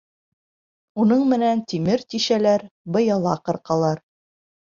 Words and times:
Уның 1.03 1.19
менән 1.33 1.59
тимер 1.73 2.03
тишәләр, 2.15 2.65
быяла 2.97 3.35
ҡырҡалар. 3.51 4.05